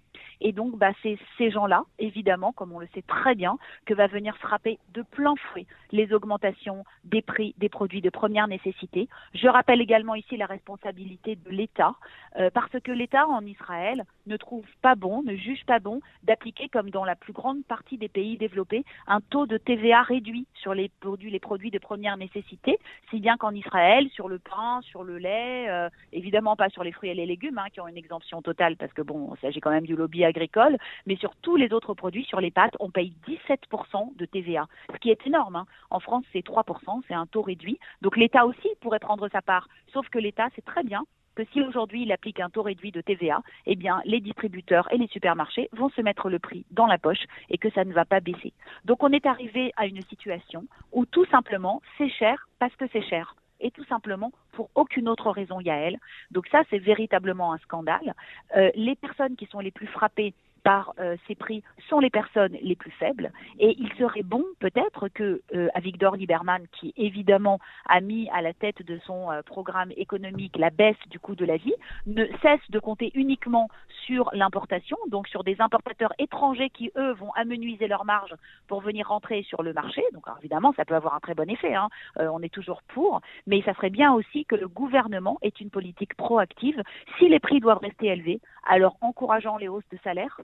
Et 0.41 0.53
donc, 0.53 0.77
bah, 0.77 0.93
c'est 1.03 1.19
ces 1.37 1.51
gens-là, 1.51 1.85
évidemment, 1.99 2.53
comme 2.53 2.73
on 2.73 2.79
le 2.79 2.89
sait 2.95 3.03
très 3.03 3.35
bien, 3.35 3.59
que 3.85 3.95
va 3.95 4.07
venir 4.07 4.37
frapper 4.39 4.79
de 4.95 5.03
plein 5.03 5.35
fouet 5.37 5.67
les 5.93 6.13
augmentations 6.13 6.85
des 7.05 7.23
prix 7.23 7.55
des 7.59 7.69
produits 7.69 8.01
de 8.01 8.11
première 8.11 8.49
nécessité. 8.49 9.09
Je 9.35 9.49
rappelle 9.49 9.81
également 9.81 10.15
ici 10.15 10.37
la 10.37 10.47
responsabilité 10.47 11.37
de 11.37 11.51
l'État, 11.51 11.95
euh, 12.39 12.51
parce 12.53 12.79
que 12.83 12.93
l'État 12.93 13.27
en 13.27 13.45
Israël 13.45 14.05
ne 14.27 14.37
trouve 14.37 14.67
pas 14.83 14.95
bon, 14.95 15.23
ne 15.23 15.35
juge 15.35 15.65
pas 15.67 15.81
bon 15.81 16.01
d'appliquer, 16.23 16.69
comme 16.69 16.91
dans 16.91 17.05
la 17.05 17.17
plus 17.17 17.33
grande 17.33 17.65
partie 17.65 17.99
des 17.99 18.09
pays 18.09 18.37
développés, 18.37 18.85
un 19.07 19.21
taux 19.21 19.47
de 19.47 19.59
TVA 19.59 20.03
réduit 20.03 20.47
sur 20.55 20.75
les 20.75 20.91
produits, 21.01 21.31
les 21.31 21.41
produits 21.41 21.71
de 21.71 21.79
première 21.79 22.17
nécessité, 22.17 22.79
si 23.11 23.21
bien 23.21 23.37
qu'en 23.37 23.53
Israël, 23.53 24.09
sur 24.11 24.29
le 24.29 24.39
pain, 24.39 24.81
sur 24.83 25.03
le 25.03 25.19
lait, 25.19 25.69
euh, 25.69 25.89
évidemment 26.13 26.57
pas 26.57 26.69
sur 26.69 26.85
les 26.85 26.93
fruits 26.93 27.11
et 27.11 27.15
les 27.15 27.27
légumes, 27.27 27.59
hein, 27.59 27.67
qui 27.73 27.81
ont 27.81 27.89
une 27.89 27.97
exemption 27.97 28.43
totale, 28.43 28.77
parce 28.77 28.93
que 28.93 29.03
bon, 29.03 29.35
il 29.35 29.41
s'agit 29.41 29.61
quand 29.61 29.71
même 29.71 29.87
du 29.87 29.97
lobby 30.01 30.25
agricole, 30.25 30.77
mais 31.07 31.17
sur 31.17 31.35
tous 31.37 31.57
les 31.57 31.73
autres 31.73 31.95
produits, 31.95 32.25
sur 32.25 32.41
les 32.41 32.51
pâtes, 32.51 32.77
on 32.81 32.91
paye 32.91 33.13
17% 33.29 34.17
de 34.17 34.25
TVA, 34.25 34.67
ce 34.93 34.99
qui 34.99 35.11
est 35.11 35.27
énorme. 35.27 35.57
Hein. 35.57 35.67
En 35.91 36.01
France, 36.01 36.25
c'est 36.33 36.45
3%, 36.45 37.03
c'est 37.07 37.15
un 37.15 37.27
taux 37.27 37.43
réduit. 37.43 37.79
Donc 38.03 38.17
l'État 38.17 38.47
aussi 38.47 38.69
pourrait 38.81 38.99
prendre 38.99 39.29
sa 39.29 39.43
part, 39.43 39.69
sauf 39.93 40.09
que 40.09 40.19
l'État, 40.19 40.49
c'est 40.57 40.65
très 40.65 40.83
bien 40.83 41.05
que 41.37 41.45
si 41.53 41.63
aujourd'hui 41.63 42.03
il 42.03 42.13
applique 42.13 42.41
un 42.41 42.51
taux 42.51 42.63
réduit 42.63 42.91
de 42.91 43.01
TVA, 43.01 43.41
eh 43.67 43.77
bien 43.77 44.03
les 44.05 44.21
distributeurs 44.21 44.93
et 44.93 44.99
les 44.99 45.07
supermarchés 45.09 45.69
vont 45.73 45.91
se 45.91 46.01
mettre 46.01 46.29
le 46.29 46.39
prix 46.39 46.65
dans 46.71 46.87
la 46.87 46.99
poche 46.99 47.25
et 47.51 47.59
que 47.59 47.71
ça 47.71 47.85
ne 47.85 47.93
va 47.93 48.05
pas 48.05 48.21
baisser. 48.21 48.53
Donc 48.85 49.03
on 49.03 49.13
est 49.13 49.27
arrivé 49.27 49.73
à 49.77 49.87
une 49.87 50.03
situation 50.03 50.65
où 50.93 51.07
tout 51.07 51.27
simplement 51.27 51.81
c'est 51.99 52.11
cher 52.11 52.49
parce 52.59 52.75
que 52.77 52.87
c'est 52.93 53.09
cher 53.09 53.37
et 53.61 53.71
tout 53.71 53.85
simplement 53.85 54.33
pour 54.53 54.71
aucune 54.75 55.09
autre 55.09 55.31
raison, 55.31 55.61
Yael. 55.61 55.99
Donc 56.31 56.47
ça, 56.49 56.63
c'est 56.71 56.79
véritablement 56.79 57.53
un 57.53 57.59
scandale. 57.59 58.15
Euh, 58.57 58.71
les 58.75 58.97
personnes 58.97 59.37
qui 59.37 59.47
sont 59.47 59.61
les 59.61 59.71
plus 59.71 59.87
frappées 59.87 60.35
par 60.63 60.95
euh, 60.99 61.17
ces 61.27 61.35
prix 61.35 61.63
sont 61.89 62.01
les 62.01 62.11
personnes 62.11 62.57
les 62.63 62.77
plus 62.77 62.91
faibles. 62.93 63.33
Et 63.59 63.77
il 63.79 63.93
serait 63.99 64.23
bon 64.23 64.45
peut-être 64.59 65.09
que 65.09 65.43
euh, 65.55 65.69
Avigdor 65.75 66.17
Lieberman, 66.17 66.67
qui 66.73 66.93
évidemment 66.97 67.59
a 67.89 68.01
mis 68.01 68.29
à 68.31 68.43
la 68.43 68.53
tête 68.53 68.83
de 68.83 68.99
son 69.07 69.31
euh, 69.31 69.43
programme 69.43 69.93
économique 69.97 70.57
la 70.59 70.71
baisse 70.71 70.97
du 71.09 71.19
coût 71.19 71.35
de 71.35 71.45
la 71.45 71.57
vie, 71.57 71.75
ne 72.07 72.27
cesse 72.43 72.71
de 72.71 72.79
compter 72.79 73.11
uniquement 73.15 73.69
sur 74.07 74.31
l'importation, 74.33 74.97
donc 75.09 75.29
sur 75.29 75.45
des 75.45 75.61
importateurs 75.61 76.13
étrangers 76.19 76.71
qui, 76.71 76.91
eux, 76.97 77.13
vont 77.13 77.33
amenuiser 77.33 77.87
leurs 77.87 78.05
marges 78.05 78.35
pour 78.67 78.81
venir 78.81 79.09
rentrer 79.09 79.43
sur 79.43 79.63
le 79.63 79.73
marché. 79.73 80.03
Donc 80.13 80.25
évidemment, 80.41 80.73
ça 80.77 80.85
peut 80.85 80.95
avoir 80.95 81.15
un 81.15 81.21
très 81.21 81.35
bon 81.35 81.49
effet, 81.49 81.75
hein. 81.75 81.89
Euh, 82.19 82.29
on 82.33 82.43
est 82.43 82.53
toujours 82.53 82.83
pour, 82.89 83.21
mais 83.47 83.63
ça 83.63 83.75
serait 83.75 83.91
bien 83.91 84.13
aussi 84.13 84.45
que 84.45 84.57
le 84.57 84.69
gouvernement 84.69 85.39
ait 85.43 85.49
une 85.49 85.71
politique 85.71 86.15
proactive. 86.15 86.83
Si 87.19 87.29
les 87.29 87.41
prix 87.41 87.61
doivent 87.61 87.79
rester 87.79 88.07
élevés, 88.07 88.41
alors 88.67 88.97
encourageant 89.01 89.57
les 89.57 89.69
hausses 89.69 89.89
de 89.91 89.99
salaire, 90.03 90.41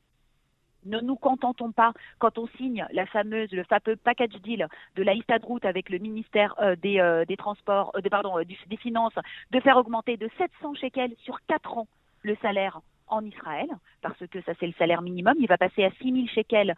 ne 0.87 1.01
nous 1.01 1.17
contentons 1.17 1.73
pas 1.73 1.93
quand 2.19 2.39
on 2.39 2.47
signe 2.57 2.87
la 2.93 3.07
fameuse, 3.07 3.51
le 3.53 3.65
fameux 3.65 3.97
package 3.97 4.41
deal 4.43 4.69
de 4.97 5.03
la 5.03 5.13
route 5.43 5.65
avec 5.65 5.91
le 5.91 5.99
ministère 5.99 6.55
euh, 6.61 6.77
des, 6.77 7.01
euh, 7.01 7.25
des, 7.25 7.37
Transports, 7.37 7.93
euh, 7.97 8.09
pardon, 8.11 8.37
des 8.43 8.77
Finances, 8.77 9.19
de 9.51 9.61
faire 9.61 9.77
augmenter 9.77 10.17
de 10.17 10.29
700 10.39 10.75
shekels 10.75 11.15
sur 11.25 11.39
4 11.47 11.79
ans 11.79 11.89
le 12.23 12.37
salaire 12.43 12.81
en 13.09 13.25
Israël, 13.25 13.69
parce 14.03 14.27
que 14.27 14.41
ça 14.43 14.53
c'est 14.59 14.67
le 14.67 14.73
salaire 14.79 15.03
minimum. 15.03 15.35
Il 15.39 15.47
va 15.47 15.59
passer 15.59 15.85
à 15.85 15.91
6 16.03 16.13
000 16.13 16.27
shekels 16.29 16.75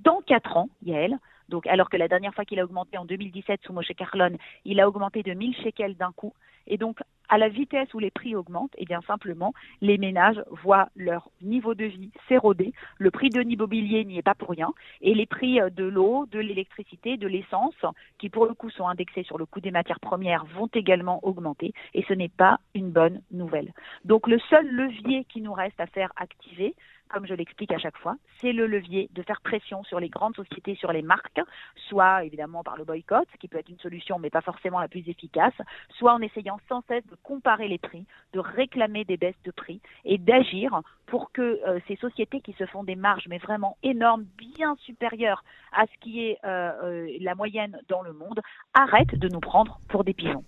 dans 0.00 0.20
4 0.22 0.56
ans, 0.56 0.68
Yael. 0.84 1.18
Donc, 1.48 1.66
alors 1.66 1.88
que 1.88 1.96
la 1.96 2.08
dernière 2.08 2.34
fois 2.34 2.44
qu'il 2.44 2.58
a 2.58 2.64
augmenté 2.64 2.98
en 2.98 3.04
2017 3.04 3.60
sous 3.64 3.72
Moshe 3.72 3.92
Carlon, 3.96 4.36
il 4.64 4.80
a 4.80 4.88
augmenté 4.88 5.22
de 5.22 5.32
1000 5.32 5.54
shekels 5.56 5.96
d'un 5.96 6.12
coup. 6.12 6.34
Et 6.66 6.76
donc, 6.76 6.98
à 7.28 7.38
la 7.38 7.48
vitesse 7.48 7.92
où 7.94 7.98
les 7.98 8.10
prix 8.10 8.34
augmentent, 8.34 8.74
et 8.76 8.82
eh 8.82 8.84
bien 8.84 9.00
simplement, 9.06 9.52
les 9.80 9.98
ménages 9.98 10.42
voient 10.62 10.88
leur 10.96 11.30
niveau 11.42 11.74
de 11.74 11.84
vie 11.84 12.10
s'éroder. 12.28 12.72
Le 12.98 13.10
prix 13.10 13.30
de 13.30 13.40
l'immobilier 13.40 14.04
n'y 14.04 14.18
est 14.18 14.22
pas 14.22 14.34
pour 14.34 14.50
rien. 14.50 14.72
Et 15.00 15.14
les 15.14 15.26
prix 15.26 15.58
de 15.70 15.84
l'eau, 15.84 16.26
de 16.30 16.38
l'électricité, 16.38 17.16
de 17.16 17.26
l'essence, 17.26 17.74
qui 18.18 18.28
pour 18.28 18.46
le 18.46 18.54
coup 18.54 18.70
sont 18.70 18.88
indexés 18.88 19.24
sur 19.24 19.38
le 19.38 19.46
coût 19.46 19.60
des 19.60 19.70
matières 19.70 20.00
premières, 20.00 20.44
vont 20.46 20.68
également 20.74 21.24
augmenter. 21.26 21.72
Et 21.94 22.04
ce 22.08 22.14
n'est 22.14 22.28
pas 22.28 22.58
une 22.74 22.90
bonne 22.90 23.22
nouvelle. 23.30 23.72
Donc 24.04 24.26
le 24.26 24.38
seul 24.50 24.66
levier 24.68 25.24
qui 25.24 25.40
nous 25.40 25.52
reste 25.52 25.80
à 25.80 25.86
faire 25.86 26.12
activer, 26.16 26.74
comme 27.08 27.26
je 27.26 27.34
l'explique 27.34 27.72
à 27.72 27.78
chaque 27.78 27.96
fois, 27.98 28.16
c'est 28.40 28.52
le 28.52 28.66
levier 28.66 29.08
de 29.12 29.22
faire 29.22 29.40
pression 29.40 29.84
sur 29.84 30.00
les 30.00 30.08
grandes 30.08 30.36
sociétés, 30.36 30.74
sur 30.74 30.92
les 30.92 31.02
marques, 31.02 31.40
soit 31.88 32.24
évidemment 32.24 32.62
par 32.62 32.76
le 32.76 32.84
boycott, 32.84 33.26
ce 33.32 33.38
qui 33.38 33.48
peut 33.48 33.58
être 33.58 33.68
une 33.68 33.78
solution 33.78 34.18
mais 34.18 34.30
pas 34.30 34.40
forcément 34.40 34.80
la 34.80 34.88
plus 34.88 35.08
efficace, 35.08 35.54
soit 35.90 36.12
en 36.12 36.20
essayant 36.20 36.58
sans 36.68 36.82
cesse 36.88 37.06
de 37.06 37.16
comparer 37.22 37.68
les 37.68 37.78
prix, 37.78 38.04
de 38.32 38.40
réclamer 38.40 39.04
des 39.04 39.16
baisses 39.16 39.34
de 39.44 39.50
prix 39.50 39.80
et 40.04 40.18
d'agir 40.18 40.80
pour 41.06 41.30
que 41.32 41.42
euh, 41.42 41.78
ces 41.88 41.96
sociétés 41.96 42.40
qui 42.40 42.54
se 42.58 42.66
font 42.66 42.84
des 42.84 42.96
marges 42.96 43.26
mais 43.28 43.38
vraiment 43.38 43.76
énormes, 43.82 44.24
bien 44.36 44.76
supérieures 44.84 45.44
à 45.72 45.84
ce 45.84 46.00
qui 46.00 46.20
est 46.20 46.38
euh, 46.44 46.70
euh, 46.82 47.08
la 47.20 47.34
moyenne 47.34 47.78
dans 47.88 48.02
le 48.02 48.12
monde, 48.12 48.40
arrêtent 48.74 49.14
de 49.14 49.28
nous 49.28 49.40
prendre 49.40 49.80
pour 49.88 50.04
des 50.04 50.14
pigeons. 50.14 50.44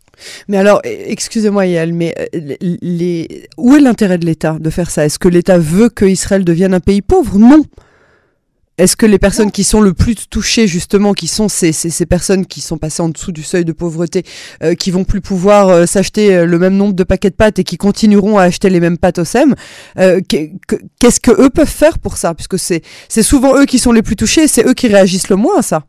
Mais 0.49 0.57
alors, 0.57 0.81
excusez-moi 0.85 1.67
Yael, 1.67 1.93
mais 1.93 2.15
où 3.57 3.77
est 3.77 3.81
l'intérêt 3.81 4.19
de 4.19 4.27
l'État 4.27 4.59
de 4.59 4.71
faire 4.71 4.91
ça? 4.91 5.05
Est-ce 5.05 5.19
que 5.19 5.29
l'État 5.29 5.59
veut 5.59 5.89
que 5.89 6.05
Israël 6.05 6.45
devienne 6.49 6.75
un 6.75 6.81
pays 6.81 7.03
pauvre? 7.03 7.39
Non. 7.39 7.63
Est-ce 8.79 8.97
que 8.97 9.07
les 9.07 9.19
personnes 9.19 9.51
qui 9.51 9.65
sont 9.65 9.81
le 9.81 9.93
plus 9.93 10.15
touchées, 10.31 10.69
justement, 10.69 11.13
qui 11.13 11.27
sont 11.27 11.49
ces, 11.49 11.73
ces, 11.73 12.07
personnes 12.07 12.47
qui 12.47 12.61
sont 12.61 12.79
passées 12.79 13.03
en 13.03 13.09
dessous 13.09 13.33
du 13.33 13.43
seuil 13.43 13.65
de 13.65 13.73
pauvreté, 13.73 14.23
euh, 14.63 14.75
qui 14.75 14.93
vont 14.93 15.03
plus 15.03 15.21
pouvoir 15.21 15.69
euh, 15.69 15.85
s'acheter 15.85 16.33
euh, 16.33 16.47
le 16.47 16.59
même 16.61 16.77
nombre 16.77 16.93
de 16.93 17.03
paquets 17.03 17.31
de 17.31 17.35
pâtes 17.35 17.59
et 17.59 17.65
qui 17.65 17.77
continueront 17.77 18.39
à 18.39 18.45
acheter 18.45 18.71
les 18.71 18.79
mêmes 18.79 18.97
pâtes 18.97 19.19
au 19.19 19.25
SEM, 19.25 19.57
qu'est-ce 19.97 21.19
que 21.21 21.33
eux 21.33 21.51
peuvent 21.51 21.67
faire 21.67 21.99
pour 21.99 22.17
ça? 22.17 22.35
Puisque 22.35 22.59
c'est 22.59 22.83
souvent 23.23 23.59
eux 23.59 23.67
qui 23.67 23.81
sont 23.81 23.91
les 23.91 24.03
plus 24.03 24.17
touchés, 24.17 24.47
c'est 24.47 24.65
eux 24.65 24.75
qui 24.75 24.87
réagissent 24.87 25.29
le 25.29 25.37
moins 25.37 25.59
à 25.59 25.63
ça. 25.63 25.85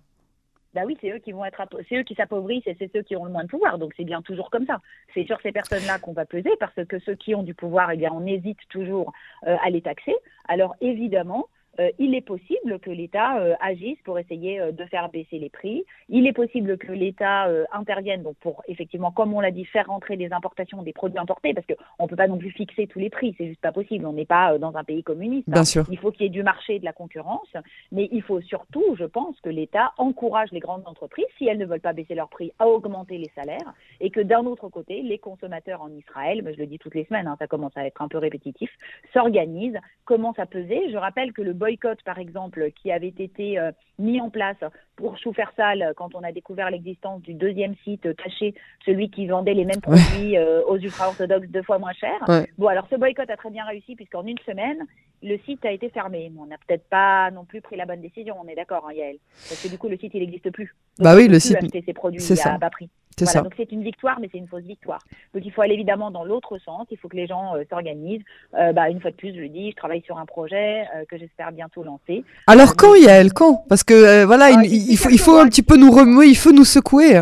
Bah 0.73 0.81
oui, 0.85 0.97
c'est 1.01 1.09
eux 1.11 1.17
qui 1.17 1.31
vont 1.31 1.43
être, 1.45 1.61
c'est 1.88 1.97
eux 1.97 2.03
qui 2.03 2.15
s'appauvrissent 2.15 2.67
et 2.67 2.75
c'est 2.77 2.91
ceux 2.93 3.01
qui 3.01 3.15
ont 3.15 3.25
le 3.25 3.31
moins 3.31 3.43
de 3.43 3.49
pouvoir. 3.49 3.77
Donc 3.79 3.93
c'est 3.97 4.03
bien 4.03 4.21
toujours 4.21 4.49
comme 4.49 4.65
ça. 4.65 4.81
C'est 5.13 5.25
sur 5.25 5.41
ces 5.41 5.51
personnes-là 5.51 5.99
qu'on 5.99 6.13
va 6.13 6.25
peser 6.25 6.51
parce 6.59 6.85
que 6.88 6.99
ceux 6.99 7.15
qui 7.15 7.33
ont 7.33 7.43
du 7.43 7.53
pouvoir, 7.55 7.91
eh 7.91 7.97
bien, 7.97 8.11
on 8.13 8.25
hésite 8.25 8.59
toujours 8.69 9.11
à 9.43 9.69
les 9.69 9.81
taxer. 9.81 10.15
Alors 10.47 10.75
évidemment, 10.81 11.47
euh, 11.47 11.58
il 11.97 12.15
est 12.15 12.21
possible 12.21 12.79
que 12.79 12.89
l'État 12.89 13.39
euh, 13.39 13.53
agisse 13.61 13.97
pour 14.03 14.19
essayer 14.19 14.59
euh, 14.59 14.71
de 14.71 14.83
faire 14.85 15.09
baisser 15.09 15.39
les 15.39 15.49
prix. 15.49 15.85
Il 16.09 16.27
est 16.27 16.33
possible 16.33 16.77
que 16.77 16.91
l'État 16.91 17.47
intervienne 17.71 18.23
donc 18.23 18.35
pour 18.38 18.63
effectivement, 18.67 19.11
comme 19.11 19.33
on 19.33 19.39
l'a 19.39 19.51
dit, 19.51 19.65
faire 19.65 19.88
rentrer 19.88 20.17
des 20.17 20.31
importations 20.33 20.81
des 20.83 20.93
produits 20.93 21.19
importés, 21.19 21.53
parce 21.53 21.65
qu'on 21.67 22.03
ne 22.03 22.09
peut 22.09 22.15
pas 22.15 22.27
non 22.27 22.38
plus 22.38 22.51
fixer 22.51 22.88
tous 22.88 22.99
les 22.99 23.09
prix, 23.09 23.35
c'est 23.38 23.47
juste 23.47 23.61
pas 23.61 23.71
possible. 23.71 24.05
On 24.05 24.13
n'est 24.13 24.25
pas 24.25 24.57
dans 24.57 24.75
un 24.75 24.83
pays 24.83 25.03
communiste. 25.03 25.49
Bien 25.49 25.63
sûr. 25.63 25.85
Il 25.89 25.97
faut 25.97 26.11
qu'il 26.11 26.23
y 26.23 26.25
ait 26.25 26.29
du 26.29 26.43
marché 26.43 26.79
de 26.79 26.85
la 26.85 26.93
concurrence, 26.93 27.53
mais 27.91 28.09
il 28.11 28.21
faut 28.21 28.41
surtout, 28.41 28.95
je 28.97 29.05
pense, 29.05 29.39
que 29.41 29.49
l'État 29.49 29.93
encourage 29.97 30.51
les 30.51 30.59
grandes 30.59 30.83
entreprises, 30.85 31.25
si 31.38 31.47
elles 31.47 31.57
ne 31.57 31.65
veulent 31.65 31.79
pas 31.79 31.93
baisser 31.93 32.15
leurs 32.15 32.29
prix, 32.29 32.51
à 32.59 32.67
augmenter 32.67 33.17
les 33.17 33.31
salaires, 33.35 33.73
et 33.99 34.09
que 34.09 34.21
d'un 34.21 34.45
autre 34.45 34.69
côté, 34.69 35.01
les 35.01 35.17
consommateurs 35.17 35.81
en 35.81 35.89
Israël, 35.91 36.41
mais 36.43 36.53
je 36.53 36.59
le 36.59 36.67
dis 36.67 36.79
toutes 36.79 36.95
les 36.95 37.05
semaines, 37.05 37.27
hein, 37.27 37.35
ça 37.39 37.47
commence 37.47 37.75
à 37.75 37.85
être 37.85 38.01
un 38.01 38.07
peu 38.07 38.17
répétitif, 38.17 38.69
s'organisent, 39.13 39.79
commencent 40.05 40.39
à 40.39 40.45
peser. 40.45 40.89
Je 40.91 40.97
rappelle 40.97 41.33
que 41.33 41.41
le 41.41 41.53
boycott, 41.69 42.01
par 42.03 42.17
exemple, 42.17 42.71
qui 42.81 42.91
avait 42.91 43.13
été 43.17 43.59
euh, 43.59 43.71
mis 43.99 44.19
en 44.19 44.29
place 44.29 44.57
pour 44.95 45.17
Choufersal 45.17 45.93
quand 45.95 46.15
on 46.15 46.23
a 46.23 46.31
découvert 46.31 46.71
l'existence 46.71 47.21
du 47.21 47.33
deuxième 47.33 47.75
site 47.83 48.15
caché, 48.15 48.55
celui 48.85 49.09
qui 49.09 49.27
vendait 49.27 49.53
les 49.53 49.65
mêmes 49.65 49.81
produits 49.81 50.38
euh, 50.38 50.61
aux 50.65 50.77
ultra-orthodoxes 50.77 51.47
deux 51.49 51.61
fois 51.63 51.77
moins 51.77 51.93
cher. 51.93 52.17
Bon, 52.57 52.67
alors 52.67 52.88
ce 52.89 52.95
boycott 52.95 53.29
a 53.29 53.38
très 53.38 53.51
bien 53.51 53.65
réussi 53.65 53.95
puisqu'en 53.95 54.25
une 54.25 54.39
semaine, 54.39 54.79
le 55.21 55.38
site 55.45 55.63
a 55.65 55.71
été 55.71 55.89
fermé. 55.89 56.31
On 56.39 56.47
n'a 56.47 56.57
peut-être 56.67 56.88
pas 56.89 57.29
non 57.31 57.45
plus 57.45 57.61
pris 57.61 57.75
la 57.75 57.85
bonne 57.85 58.01
décision, 58.01 58.35
on 58.41 58.47
est 58.47 58.55
d'accord, 58.55 58.88
hein, 58.89 58.93
Yael 58.93 59.17
Parce 59.47 59.61
que 59.61 59.69
du 59.69 59.77
coup, 59.77 59.89
le 59.89 59.97
site, 59.97 60.11
il 60.15 60.21
n'existe 60.21 60.51
plus. 60.51 60.75
bah 60.97 61.15
oui, 61.15 61.27
le 61.27 61.39
site. 61.39 61.57
acheter 61.57 61.83
ses 61.85 61.93
produits 61.93 62.21
à 62.43 62.57
bas 62.57 62.69
prix. 62.69 62.89
Voilà, 63.25 63.41
donc 63.41 63.53
c'est 63.57 63.71
une 63.71 63.83
victoire, 63.83 64.19
mais 64.19 64.29
c'est 64.31 64.38
une 64.38 64.47
fausse 64.47 64.63
victoire. 64.63 64.99
Donc 65.33 65.43
il 65.45 65.51
faut 65.51 65.61
aller 65.61 65.73
évidemment 65.73 66.11
dans 66.11 66.23
l'autre 66.23 66.57
sens. 66.59 66.88
Il 66.91 66.97
faut 66.97 67.07
que 67.07 67.15
les 67.15 67.27
gens 67.27 67.55
euh, 67.55 67.63
s'organisent. 67.69 68.21
Euh, 68.55 68.73
bah, 68.73 68.89
une 68.89 69.01
fois 69.01 69.11
de 69.11 69.15
plus, 69.15 69.33
je 69.33 69.39
le 69.39 69.49
dis, 69.49 69.71
je 69.71 69.75
travaille 69.75 70.01
sur 70.01 70.17
un 70.17 70.25
projet 70.25 70.85
euh, 70.95 71.05
que 71.09 71.17
j'espère 71.17 71.51
bientôt 71.51 71.83
lancer. 71.83 72.23
Alors 72.47 72.75
quand, 72.75 72.95
Yael, 72.95 73.33
quand? 73.33 73.63
Parce 73.69 73.83
que 73.83 74.23
voilà, 74.25 74.49
ah, 74.57 74.63
il, 74.63 74.97
faut, 74.97 75.09
il 75.09 75.19
faut 75.19 75.38
un 75.38 75.47
petit 75.47 75.63
peu 75.63 75.77
nous 75.77 75.91
remuer, 75.91 76.27
il 76.27 76.38
faut 76.38 76.51
nous 76.51 76.65
secouer 76.65 77.21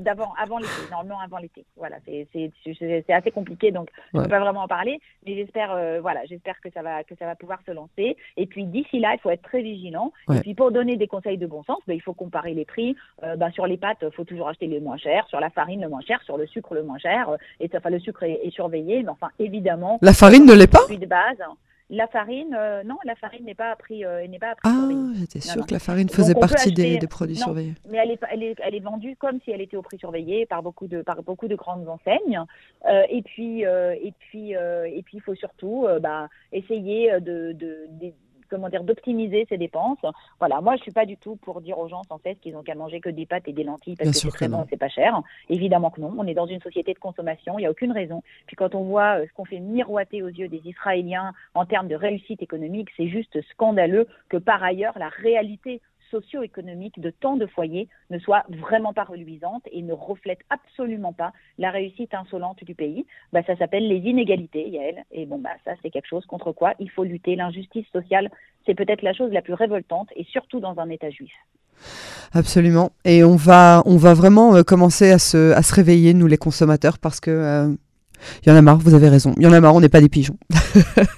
d'avant, 0.00 0.32
avant 0.40 0.58
l'été, 0.58 0.70
normalement 0.90 1.20
avant 1.20 1.38
l'été. 1.38 1.64
Voilà, 1.76 1.96
c'est, 2.04 2.26
c'est, 2.32 3.12
assez 3.12 3.30
compliqué, 3.30 3.70
donc 3.70 3.88
je 4.12 4.18
ne 4.18 4.22
peux 4.24 4.28
pas 4.28 4.40
vraiment 4.40 4.62
en 4.62 4.68
parler, 4.68 5.00
mais 5.24 5.34
j'espère, 5.34 5.72
euh, 5.72 6.00
voilà, 6.00 6.24
j'espère 6.26 6.60
que 6.60 6.70
ça 6.70 6.82
va, 6.82 7.04
que 7.04 7.14
ça 7.18 7.26
va 7.26 7.34
pouvoir 7.34 7.58
se 7.66 7.72
lancer. 7.72 8.16
Et 8.36 8.46
puis 8.46 8.64
d'ici 8.64 9.00
là, 9.00 9.14
il 9.14 9.20
faut 9.20 9.30
être 9.30 9.42
très 9.42 9.62
vigilant. 9.62 10.12
Et 10.32 10.40
puis 10.40 10.54
pour 10.54 10.70
donner 10.70 10.96
des 10.96 11.06
conseils 11.06 11.38
de 11.38 11.46
bon 11.46 11.62
sens, 11.64 11.78
ben, 11.86 11.94
il 11.94 12.02
faut 12.02 12.14
comparer 12.14 12.54
les 12.54 12.64
prix. 12.64 12.96
Euh, 13.22 13.36
ben, 13.36 13.50
sur 13.50 13.66
les 13.66 13.76
pâtes, 13.76 13.98
il 14.02 14.12
faut 14.12 14.24
toujours 14.24 14.48
acheter 14.48 14.66
les 14.66 14.80
moins 14.80 14.96
chers, 14.96 15.26
sur 15.28 15.40
la 15.40 15.50
farine 15.50 15.80
le 15.80 15.88
moins 15.88 16.00
cher, 16.00 16.20
sur 16.22 16.36
le 16.36 16.46
sucre 16.46 16.74
le 16.74 16.82
moins 16.82 16.98
cher. 16.98 17.30
Et 17.60 17.70
enfin, 17.74 17.90
le 17.90 17.98
sucre 17.98 18.22
est, 18.24 18.50
surveillé, 18.50 19.02
mais 19.02 19.10
enfin 19.10 19.30
évidemment. 19.38 19.98
La 20.02 20.12
farine 20.12 20.46
ne 20.46 20.54
l'est 20.54 20.70
pas? 20.70 20.86
De 20.88 21.06
base. 21.06 21.42
La 21.88 22.08
farine, 22.08 22.52
euh, 22.58 22.82
non, 22.82 22.96
la 23.04 23.14
farine 23.14 23.44
n'est 23.44 23.54
pas 23.54 23.70
à 23.70 23.76
prix, 23.76 24.04
euh, 24.04 24.26
n'est 24.26 24.40
pas 24.40 24.50
à 24.50 24.54
prix 24.56 24.70
Ah, 24.70 25.12
j'étais 25.14 25.40
sûre 25.40 25.64
que 25.64 25.72
la 25.72 25.78
farine 25.78 26.08
faisait 26.08 26.34
partie 26.34 26.72
des, 26.72 26.98
produits 27.06 27.36
surveillés. 27.36 27.74
Mais 27.88 27.98
elle 27.98 28.10
est, 28.10 28.20
elle, 28.28 28.42
est, 28.42 28.56
elle 28.60 28.74
est, 28.74 28.80
vendue 28.80 29.14
comme 29.16 29.38
si 29.44 29.52
elle 29.52 29.60
était 29.60 29.76
au 29.76 29.82
prix 29.82 29.96
surveillé 29.98 30.46
par 30.46 30.64
beaucoup 30.64 30.88
de, 30.88 31.02
par 31.02 31.22
beaucoup 31.22 31.46
de 31.46 31.54
grandes 31.54 31.88
enseignes. 31.88 32.40
Euh, 32.88 33.02
et 33.08 33.22
puis, 33.22 33.62
et 33.62 34.12
puis, 34.18 34.50
et 34.50 35.02
puis, 35.04 35.18
il 35.18 35.20
faut 35.20 35.36
surtout 35.36 35.86
bah, 36.00 36.28
essayer 36.50 37.20
de, 37.20 37.52
de, 37.52 37.86
de 37.90 38.12
comment 38.48 38.68
dire, 38.68 38.84
d'optimiser 38.84 39.46
ses 39.48 39.58
dépenses. 39.58 39.98
Voilà, 40.38 40.60
moi 40.60 40.76
je 40.76 40.82
suis 40.82 40.92
pas 40.92 41.06
du 41.06 41.16
tout 41.16 41.36
pour 41.36 41.60
dire 41.60 41.78
aux 41.78 41.88
gens 41.88 42.02
sans 42.04 42.18
cesse 42.18 42.38
qu'ils 42.40 42.56
ont 42.56 42.62
qu'à 42.62 42.74
manger 42.74 43.00
que 43.00 43.10
des 43.10 43.26
pâtes 43.26 43.48
et 43.48 43.52
des 43.52 43.64
lentilles 43.64 43.96
parce 43.96 44.10
que 44.10 44.16
c'est 44.16 44.28
très 44.28 44.48
bon, 44.48 44.66
c'est 44.68 44.76
pas 44.76 44.88
cher. 44.88 45.20
Évidemment 45.48 45.90
que 45.90 46.00
non. 46.00 46.14
On 46.16 46.26
est 46.26 46.34
dans 46.34 46.46
une 46.46 46.60
société 46.60 46.94
de 46.94 46.98
consommation, 46.98 47.58
il 47.58 47.62
n'y 47.62 47.66
a 47.66 47.70
aucune 47.70 47.92
raison. 47.92 48.22
Puis 48.46 48.56
quand 48.56 48.74
on 48.74 48.82
voit 48.84 49.20
euh, 49.20 49.26
ce 49.26 49.32
qu'on 49.32 49.44
fait 49.44 49.60
miroiter 49.60 50.22
aux 50.22 50.28
yeux 50.28 50.48
des 50.48 50.62
Israéliens 50.64 51.32
en 51.54 51.66
termes 51.66 51.88
de 51.88 51.96
réussite 51.96 52.42
économique, 52.42 52.88
c'est 52.96 53.08
juste 53.08 53.40
scandaleux 53.50 54.06
que 54.28 54.36
par 54.36 54.62
ailleurs 54.62 54.98
la 54.98 55.08
réalité 55.08 55.80
socio-économique 56.10 57.00
de 57.00 57.10
tant 57.10 57.36
de 57.36 57.46
foyers 57.46 57.88
ne 58.10 58.18
soit 58.18 58.44
vraiment 58.48 58.92
pas 58.92 59.04
reluisante 59.04 59.62
et 59.70 59.82
ne 59.82 59.92
reflète 59.92 60.40
absolument 60.50 61.12
pas 61.12 61.32
la 61.58 61.70
réussite 61.70 62.14
insolente 62.14 62.62
du 62.64 62.74
pays. 62.74 63.06
Bah, 63.32 63.42
ça 63.46 63.56
s'appelle 63.56 63.88
les 63.88 63.98
inégalités, 63.98 64.68
Yael. 64.68 65.04
Et 65.12 65.26
bon, 65.26 65.38
bah, 65.38 65.50
ça, 65.64 65.72
c'est 65.82 65.90
quelque 65.90 66.08
chose 66.08 66.26
contre 66.26 66.52
quoi 66.52 66.74
il 66.78 66.90
faut 66.90 67.04
lutter. 67.04 67.36
L'injustice 67.36 67.86
sociale, 67.92 68.30
c'est 68.64 68.74
peut-être 68.74 69.02
la 69.02 69.12
chose 69.12 69.32
la 69.32 69.42
plus 69.42 69.54
révoltante 69.54 70.08
et 70.16 70.24
surtout 70.24 70.60
dans 70.60 70.78
un 70.78 70.90
État 70.90 71.10
juif. 71.10 71.32
Absolument. 72.32 72.90
Et 73.04 73.24
on 73.24 73.36
va, 73.36 73.82
on 73.86 73.96
va 73.96 74.14
vraiment 74.14 74.56
euh, 74.56 74.62
commencer 74.62 75.10
à 75.10 75.18
se, 75.18 75.52
à 75.52 75.62
se 75.62 75.74
réveiller, 75.74 76.14
nous 76.14 76.26
les 76.26 76.38
consommateurs, 76.38 76.98
parce 76.98 77.20
que 77.20 77.30
euh, 77.30 77.68
il 78.44 78.48
y 78.48 78.52
en 78.52 78.56
a 78.56 78.62
marre, 78.62 78.78
vous 78.78 78.94
avez 78.94 79.08
raison. 79.08 79.34
Il 79.36 79.42
y 79.42 79.46
en 79.46 79.52
a 79.52 79.60
marre, 79.60 79.74
on 79.74 79.80
n'est 79.80 79.88
pas 79.88 80.00
des 80.00 80.08
pigeons. 80.08 80.36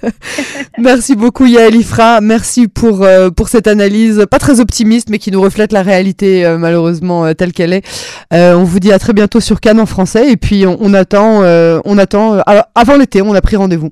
Merci 0.77 1.15
beaucoup 1.15 1.45
Yael 1.45 1.75
Ifra. 1.75 2.21
Merci 2.21 2.67
pour, 2.67 3.03
euh, 3.03 3.29
pour 3.29 3.49
cette 3.49 3.67
analyse, 3.67 4.25
pas 4.29 4.39
très 4.39 4.59
optimiste, 4.59 5.09
mais 5.09 5.19
qui 5.19 5.31
nous 5.31 5.41
reflète 5.41 5.71
la 5.71 5.83
réalité 5.83 6.45
euh, 6.45 6.57
malheureusement 6.57 7.25
euh, 7.25 7.33
telle 7.33 7.53
qu'elle 7.53 7.73
est. 7.73 7.83
on 8.31 8.63
vous 8.63 8.79
dit 8.79 8.91
à 8.91 8.99
très 8.99 9.13
bientôt 9.13 9.39
sur 9.39 9.59
Cannes 9.59 9.79
en 9.79 9.85
français 9.85 10.31
et 10.31 10.37
puis 10.37 10.65
on, 10.65 10.93
attend, 10.93 11.41
on 11.85 11.97
attend 11.97 12.41
avant 12.75 12.97
l'été, 12.97 13.21
on 13.21 13.33
a 13.33 13.41
pris 13.41 13.55
rendez-vous. 13.55 13.91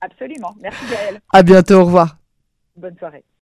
Absolument. 0.00 0.54
Merci 0.62 0.78
Yael. 0.90 1.20
À 1.32 1.42
bientôt, 1.42 1.74
au 1.74 1.84
revoir. 1.84 2.16
Bonne 2.76 2.96
soirée. 2.98 3.26